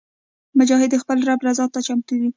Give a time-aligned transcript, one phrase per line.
[0.59, 2.29] مجاهد د خپل رب رضا ته چمتو وي.